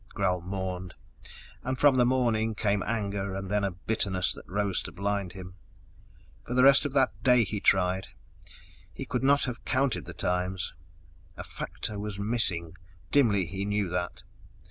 Gral 0.15 0.41
mourned, 0.41 0.95
and 1.61 1.77
from 1.77 1.97
the 1.97 2.07
mourning 2.07 2.55
came 2.55 2.81
anger 2.81 3.35
and 3.35 3.51
then 3.51 3.63
a 3.63 3.69
bitterness 3.69 4.33
that 4.33 4.47
rose 4.49 4.81
to 4.81 4.91
blind 4.91 5.33
him. 5.33 5.57
For 6.43 6.55
the 6.55 6.63
rest 6.63 6.85
of 6.85 6.93
that 6.93 7.21
day 7.21 7.43
he 7.43 7.59
tried 7.59 8.07
he 8.91 9.05
could 9.05 9.21
not 9.23 9.43
have 9.43 9.63
counted 9.63 10.05
the 10.05 10.15
times. 10.15 10.73
A 11.37 11.43
factor 11.43 11.99
was 11.99 12.17
missing 12.17 12.75
dimly 13.11 13.45
he 13.45 13.63
knew 13.63 13.89
that. 13.89 14.23